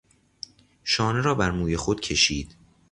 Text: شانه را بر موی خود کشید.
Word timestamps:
شانه 0.83 1.21
را 1.21 1.35
بر 1.35 1.51
موی 1.51 1.77
خود 1.77 2.01
کشید. 2.01 2.55